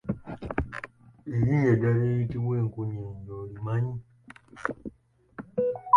Erinnya 1.33 1.59
eddala 1.73 2.01
eriyitibwa 2.07 2.53
enkuyege 2.61 3.31
olimanyi? 3.41 3.95